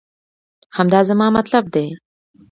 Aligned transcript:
همدا 0.77 0.99
زما 1.09 1.27
مطلب 1.37 1.63
دی 1.73 1.87